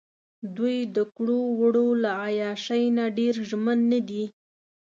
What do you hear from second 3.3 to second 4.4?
ژمن نه دي.